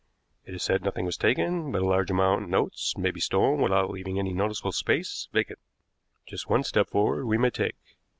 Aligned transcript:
It 0.45 0.55
is 0.55 0.63
said 0.63 0.81
nothing 0.83 1.05
was 1.05 1.15
taken, 1.15 1.71
but 1.71 1.83
a 1.83 1.85
large 1.85 2.09
amount 2.09 2.45
in 2.45 2.49
notes 2.49 2.97
may 2.97 3.11
be 3.11 3.19
stolen 3.19 3.61
without 3.61 3.91
leaving 3.91 4.17
any 4.17 4.33
noticeable 4.33 4.71
space 4.71 5.29
vacant. 5.31 5.59
Just 6.25 6.49
one 6.49 6.63
step 6.63 6.89
forward 6.89 7.27
we 7.27 7.37
may 7.37 7.51
take. 7.51 7.75